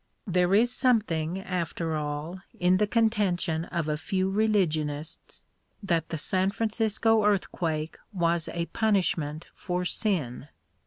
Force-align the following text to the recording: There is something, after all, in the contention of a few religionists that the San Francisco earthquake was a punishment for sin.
There 0.25 0.55
is 0.55 0.73
something, 0.73 1.39
after 1.41 1.95
all, 1.95 2.39
in 2.59 2.77
the 2.77 2.87
contention 2.87 3.65
of 3.65 3.87
a 3.87 3.97
few 3.97 4.31
religionists 4.31 5.45
that 5.83 6.09
the 6.09 6.17
San 6.17 6.49
Francisco 6.49 7.23
earthquake 7.23 7.99
was 8.11 8.49
a 8.51 8.65
punishment 8.65 9.45
for 9.53 9.85
sin. 9.85 10.47